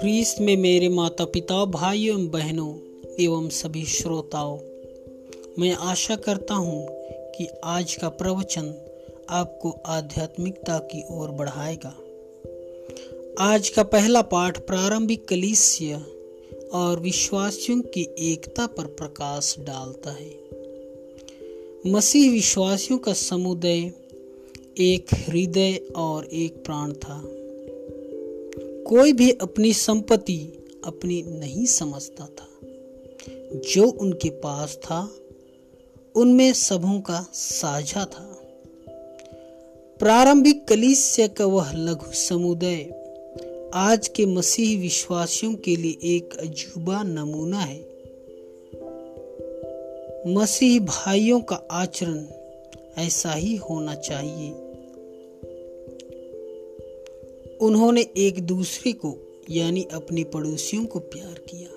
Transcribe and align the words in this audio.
ख्रीस्त 0.00 0.40
में 0.40 0.56
मेरे 0.56 0.88
माता 0.88 1.24
पिता 1.24 1.64
भाइयों 1.64 2.20
एवं 2.20 2.30
बहनों 2.30 2.74
एवं 3.20 3.48
सभी 3.48 3.84
श्रोताओं, 3.84 4.58
मैं 5.58 5.72
आशा 5.72 6.16
करता 6.16 6.54
हूँ 6.54 6.88
कि 7.30 7.48
आज 7.64 7.94
का 7.94 8.08
प्रवचन 8.08 8.74
आपको 9.28 9.70
आध्यात्मिकता 9.86 10.78
की 10.78 11.04
ओर 11.10 11.30
बढ़ाएगा। 11.30 11.96
आज 13.38 13.68
का 13.68 13.82
पहला 13.82 14.22
पाठ 14.22 14.66
प्रारंभिक 14.66 15.28
कलिसिया 15.28 16.04
और 16.74 17.00
विश्वासियों 17.00 17.80
की 17.80 18.14
एकता 18.18 18.66
पर 18.66 18.84
प्रकाश 18.84 19.56
डालता 19.58 20.10
है। 20.10 20.40
मसीह 21.86 22.30
विश्वासियों 22.30 22.98
का 22.98 23.12
समुदाय 23.12 23.92
एक 24.80 25.06
हृदय 25.14 25.80
और 25.96 26.26
एक 26.26 26.64
प्राण 26.64 26.92
था। 26.92 27.22
कोई 28.82 29.12
भी 29.12 29.30
अपनी 29.30 29.72
संपत्ति 29.72 30.66
अपनी 30.84 31.22
नहीं 31.22 31.66
समझता 31.66 32.26
था। 32.26 32.48
जो 33.54 33.90
उनके 33.90 34.30
पास 34.30 34.76
था, 34.76 35.14
उनमें 36.14 36.52
सबों 36.52 37.00
का 37.00 37.26
साझा 37.32 38.04
था। 38.04 38.42
प्रारंभिक 39.98 40.68
कलिसिया 40.68 41.26
का 41.26 41.46
वह 41.46 41.72
लघु 41.72 42.12
समुदाय 42.12 42.90
आज 43.74 44.08
के 44.08 44.26
मसीह 44.26 44.80
विश्वासियों 44.80 45.54
के 45.54 45.76
लिए 45.76 45.96
एक 46.04 46.34
अजूबा 46.34 47.02
नमूना 47.02 47.60
है। 47.60 47.80
मसीह 50.26 50.80
भाइयों 50.80 51.40
का 51.40 51.62
आचरण 51.70 52.26
ऐसा 52.98 53.32
ही 53.32 53.56
होना 53.56 53.94
चाहिए। 53.94 54.69
उन्होंने 57.60 58.06
एक 58.16 58.40
दूसरे 58.40 58.92
को, 58.92 59.16
यानी 59.50 59.86
अपने 59.92 60.24
पड़ोसियों 60.24 60.84
को 60.84 60.98
प्यार 60.98 61.34
किया। 61.34 61.68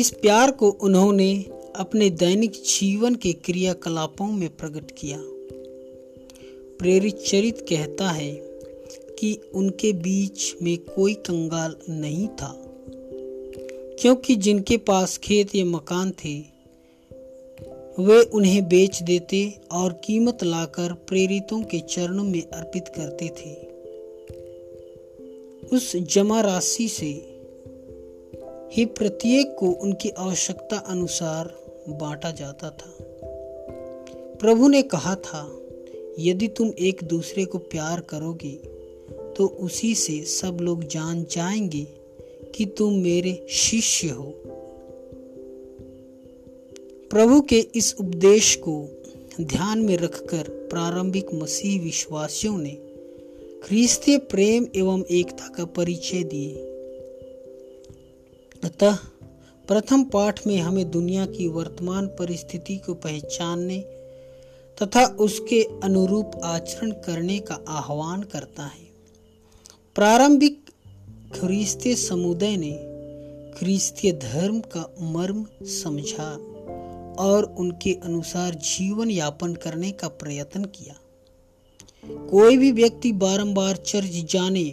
इस 0.00 0.10
प्यार 0.10 0.50
को 0.50 0.70
उन्होंने 0.70 1.44
अपने 1.76 2.10
दैनिक 2.10 2.50
जीवन 2.50 3.14
के 3.14 3.32
क्रियाकलापों 3.32 4.26
में 4.26 4.56
प्रकट 4.56 4.90
किया। 4.90 5.18
प्रेरित 6.78 7.16
चरित 7.16 7.66
कहता 7.68 8.10
है 8.10 8.32
कि 9.18 9.40
उनके 9.54 9.92
बीच 9.92 10.54
में 10.62 10.78
कोई 10.78 11.14
कंगाल 11.14 11.76
नहीं 11.88 12.28
था, 12.28 12.54
क्योंकि 14.00 14.34
जिनके 14.36 14.76
पास 14.76 15.18
खेत 15.18 15.54
या 15.54 15.64
मकान 15.64 16.10
थे, 16.10 16.38
वे 17.98 18.22
उन्हें 18.22 18.68
बेच 18.68 19.02
देते 19.02 19.60
और 19.72 19.92
कीमत 19.92 20.44
लाकर 20.44 20.92
प्रेरितों 20.92 21.62
के 21.62 21.80
चरणों 21.80 22.24
में 22.24 22.42
अर्पित 22.42 22.88
करते 22.88 23.28
थे। 23.28 23.71
उस 25.72 25.96
जमा 25.96 26.40
राशि 26.40 26.88
से 26.88 27.38
ही 28.72 28.84
प्रत्येक 28.84 29.56
को 29.58 29.66
उनकी 29.66 30.08
आवश्यकता 30.08 30.76
अनुसार 30.76 31.54
बांटा 31.88 32.30
जाता 32.30 32.70
था। 32.70 32.96
प्रभु 34.40 34.68
ने 34.68 34.82
कहा 34.82 35.14
था, 35.14 35.60
यदि 36.18 36.48
तुम 36.48 36.72
एक 36.78 37.04
दूसरे 37.04 37.44
को 37.44 37.58
प्यार 37.58 38.00
करोगे 38.00 38.50
तो 39.36 39.46
उसी 39.46 39.94
से 39.94 40.24
सब 40.24 40.58
लोग 40.60 40.84
जान 40.84 41.26
जाएँगे 41.30 41.86
कि 42.54 42.66
तुम 42.66 42.94
मेरे 42.94 43.46
शिष्य 43.50 44.08
हो। 44.08 44.34
प्रभु 47.10 47.40
के 47.40 47.58
इस 47.74 47.96
उपदेश 48.00 48.56
को 48.56 48.88
ध्यान 49.40 49.78
में 49.78 49.96
रखकर 49.96 50.42
प्रारंभिक 50.48 51.34
मसीह 51.34 51.82
विश्वासियों 51.82 52.58
ने 52.58 52.91
ख्रीस्तीय 53.62 54.18
प्रेम 54.18 54.66
एवं 54.76 55.04
एकता 55.10 55.48
का 55.48 55.64
परिचय 55.64 56.22
दिए। 56.22 56.54
अतः, 58.64 58.94
प्रथम 59.68 60.04
पाठ 60.04 60.46
में 60.46 60.58
हमें 60.58 60.90
दुनिया 60.90 61.26
की 61.26 61.48
वर्तमान 61.48 62.06
परिस्थिति 62.06 62.76
को 62.76 62.94
पहचानने 62.94 63.80
तथा 64.82 65.06
उसके 65.06 65.68
अनुरूप 65.84 66.30
आचरण 66.44 66.90
करने 66.90 67.38
का 67.38 67.54
आह्वान 67.68 68.22
करता 68.22 68.62
है। 68.62 68.88
प्रारंभिक 69.94 70.64
ख्रीस्तीय 71.40 71.94
समुदाय 71.94 72.56
ने 72.56 72.72
ख्रीस्तीय 73.58 74.12
धर्म 74.12 74.60
का 74.60 74.94
मर्म 75.00 75.46
समझा 75.62 76.32
और 77.18 77.54
उनके 77.58 77.98
अनुसार 78.04 78.54
जीवन 78.54 79.10
यापन 79.10 79.54
करने 79.54 79.92
का 79.92 80.08
प्रयत्न 80.08 80.64
किया। 80.64 80.94
कोई 82.04 82.56
भी 82.56 82.70
व्यक्ति 82.72 83.12
बारंबार 83.12 83.76
चर्च 83.76 84.14
जाने, 84.30 84.64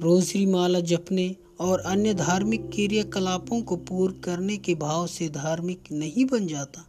रोजरी 0.00 0.44
माला 0.46 0.80
जपने 0.80 1.34
और 1.60 1.80
अन्य 1.80 2.14
धार्मिक 2.14 2.68
क्रियाकलापों 2.70 3.60
को 3.62 3.76
पूर्ण 3.76 4.20
करने 4.20 4.56
के 4.56 4.74
भाव 4.74 5.06
से 5.06 5.28
धार्मिक 5.28 5.90
नहीं 5.92 6.24
बन 6.24 6.46
जाता, 6.46 6.84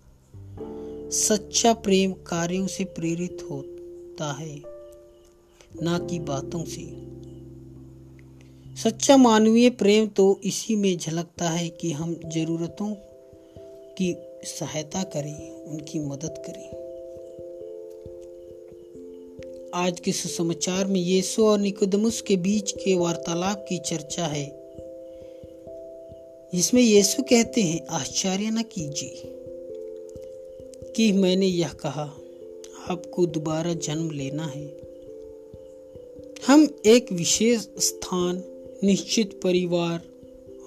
सच्चा 1.12 1.74
प्रेम 1.74 2.12
कार्यों 2.28 2.68
से 2.68 2.84
प्रेरित 2.84 3.46
होता 3.52 4.32
है, 4.34 4.62
ना 5.84 5.98
कि 6.00 6.20
बातों 6.20 6.64
से। 6.66 6.86
सच्चा 8.84 9.18
मानवीय 9.18 9.70
प्रेम 9.70 10.08
तो 10.08 10.40
इसी 10.44 10.76
में 10.76 10.98
झलकता 10.98 11.50
है 11.50 11.68
कि 11.72 11.92
हम 11.92 12.16
जरूरतों 12.26 12.94
की 13.98 14.14
सहायता 14.50 15.04
करें, 15.04 15.52
उनकी 15.64 16.00
मदद 16.00 16.44
करें। 16.48 16.81
आज 19.74 20.00
के 20.00 20.12
सुसमाचार 20.12 20.86
में 20.86 21.02
यीशु 21.02 21.46
और 21.46 21.60
निकोदमुस 21.60 22.22
के 22.22 22.36
बीच 22.36 22.72
के 22.72 22.96
वार्तालाप 22.96 23.66
की 23.70 23.80
चर्चा 23.80 24.26
है। 24.26 24.46
इसमें 26.54 26.82
यीशु 26.82 27.24
कहते 27.24 27.62
हैं, 27.62 27.88
आश्चर्य 27.88 28.50
न 28.50 28.62
कीजिए 28.62 29.22
कि 30.96 31.12
मैंने 31.12 31.46
यह 31.46 31.70
कहा, 31.70 32.14
आपको 32.90 33.26
दोबारा 33.26 33.74
जन्म 33.74 34.12
लेना 34.12 34.46
है। 34.46 34.82
हम 36.48 36.82
एक 36.86 37.12
विशेष 37.12 37.60
स्थान, 37.60 38.44
निश्चित 38.84 39.42
परिवार 39.44 40.02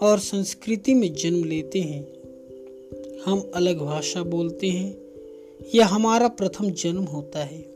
और 0.03 0.19
संस्कृति 0.19 0.95
में 0.95 1.15
जन्म 1.15 1.45
लेते 1.45 1.81
हैं। 1.81 2.15
हम 3.25 3.51
अलग 3.55 3.79
भाषा 3.79 4.23
बोलते 4.23 4.67
हैं, 4.67 4.99
यह 5.75 5.87
हमारा 5.87 6.29
प्रथम 6.29 6.71
जन्म 6.71 7.05
होता 7.05 7.45
है। 7.45 7.74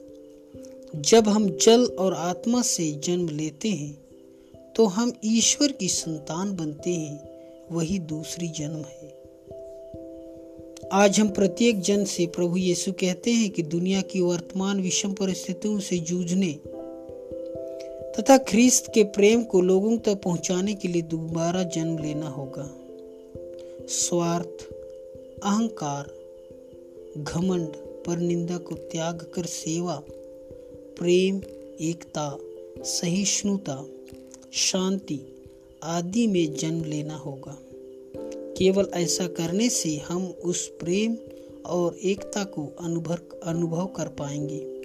जब 0.96 1.28
हम 1.28 1.48
जल 1.48 1.84
और 1.84 2.14
आत्मा 2.14 2.62
से 2.62 2.90
जन्म 3.04 3.28
लेते 3.28 3.68
हैं 3.68 4.72
तो 4.76 4.86
हम 4.86 5.12
ईश्वर 5.24 5.72
की 5.72 5.88
संतान 5.88 6.56
बनते 6.56 6.90
हैं, 6.90 7.28
वही 7.72 7.98
दूसरी 7.98 8.48
जन्म 8.48 8.84
है। 8.88 9.08
आज 10.92 11.20
हम 11.20 11.28
प्रत्येक 11.28 11.80
जन 11.80 12.04
से 12.04 12.26
प्रभु 12.26 12.56
यीशु 12.56 12.92
कहते 12.92 13.30
हैं 13.30 13.50
कि 13.50 13.62
दुनिया 13.62 14.00
की 14.00 14.20
वर्तमान 14.20 14.80
विषम 14.80 15.12
परिस्थितियों 15.12 15.80
से 15.80 15.98
जूझने 15.98 16.52
तथा 18.18 18.38
ख्रीस्त 18.38 18.90
के 18.94 19.04
प्रेम 19.04 19.42
को 19.42 19.60
लोगों 19.60 19.98
तक 19.98 20.22
पहुँचाने 20.22 20.74
के 20.74 20.88
लिए 20.88 21.02
दोबारा 21.02 21.62
जन्म 21.62 21.98
लेना 21.98 22.28
होगा। 22.28 22.70
स्वार्थ, 23.88 24.64
अहंकार, 25.44 26.14
घमंड 27.18 27.68
पर 28.06 28.18
निंदा 28.18 28.56
को 28.56 28.74
त्याग 28.74 29.30
कर 29.34 29.46
सेवा 29.46 30.02
प्रेम, 30.98 31.36
एकता, 31.80 32.38
सहिष्णुता, 32.84 33.86
शांति 34.52 35.20
आदि 35.82 36.26
में 36.26 36.54
जन्म 36.54 36.84
लेना 36.84 37.16
होगा। 37.16 37.58
केवल 38.58 38.90
ऐसा 38.94 39.26
करने 39.26 39.68
से 39.68 39.96
हम 39.96 40.26
उस 40.26 40.68
प्रेम 40.68 41.16
और 41.66 41.96
एकता 41.96 42.44
को 42.44 42.76
अनुभव 42.80 43.18
अनुभव 43.44 43.86
कर 43.86 44.08
पाएँगे, 44.08 44.82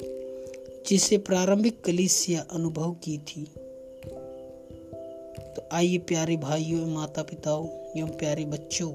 जिसे 0.90 1.18
प्रारंभिक 1.18 1.81
कलिसिया 1.81 2.45
अनुभव 2.51 2.92
की 2.92 3.18
थी। 3.18 3.44
तो 5.56 5.62
आइए 5.71 5.98
प्यारे 5.98 6.38
भाइयों 6.38 6.88
माता 6.88 7.24
पिताओं 7.24 7.68
एवं 8.00 8.10
प्यारे 8.10 8.45
बच्चों, 8.45 8.92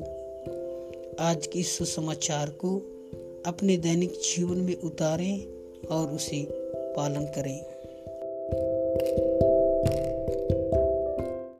आज 1.20 1.46
के 1.46 1.58
इस 1.58 1.78
सुसमाचार 1.78 2.50
को 2.50 2.82
अपने 3.46 3.76
दैनिक 3.76 4.10
जीवन 4.10 4.58
में 4.58 4.76
उतारें 4.76 5.46
और 5.86 6.10
उसे 6.10 6.67
पालन 6.98 7.24
करें। 7.24 7.64